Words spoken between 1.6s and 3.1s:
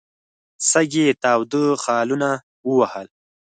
خالونه ووهل.